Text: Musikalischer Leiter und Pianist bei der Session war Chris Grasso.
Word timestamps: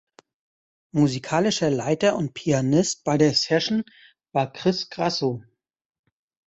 Musikalischer 0.95 1.69
Leiter 1.69 2.15
und 2.15 2.33
Pianist 2.33 3.03
bei 3.03 3.19
der 3.19 3.35
Session 3.35 3.83
war 4.33 4.51
Chris 4.51 4.89
Grasso. 4.89 5.43